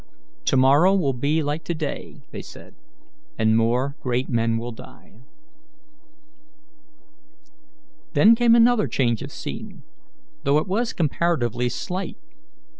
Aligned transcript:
"To 0.45 0.57
morrow 0.57 0.95
will 0.95 1.13
be 1.13 1.43
like 1.43 1.63
to 1.65 1.75
day," 1.75 2.23
they 2.31 2.41
said, 2.41 2.73
"and 3.37 3.55
more 3.55 3.95
great 3.99 4.29
men 4.29 4.57
will 4.57 4.71
die." 4.71 5.21
Then 8.13 8.33
came 8.33 8.55
another 8.55 8.87
change 8.87 9.21
of 9.21 9.31
scene, 9.31 9.83
though 10.41 10.57
it 10.57 10.65
was 10.67 10.91
comparatively 10.91 11.69
slight. 11.69 12.17